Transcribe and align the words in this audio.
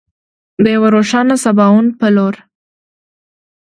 د 0.63 0.65
یو 0.75 0.83
روښانه 0.95 1.35
سباوون 1.43 1.87
په 1.99 2.07
لور. 2.15 2.35